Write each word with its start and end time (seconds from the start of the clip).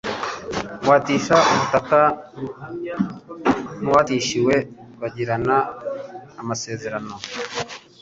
uwatisha 0.83 1.35
ubutaka 1.51 1.99
n 3.81 3.83
uwatiwe 3.89 4.55
bagirana 4.99 5.57
amasezerano 6.41 7.13